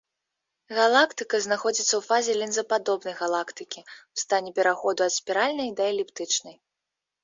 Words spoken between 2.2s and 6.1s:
лінзападобнай галактыкі ў стане пераходу ад спіральнай да